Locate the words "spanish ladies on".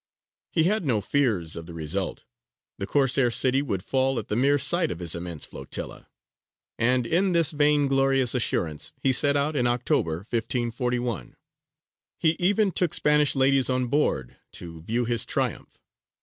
12.95-13.85